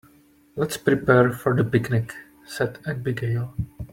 [0.55, 3.53] "Let's prepare for the picnic!", said Abigail.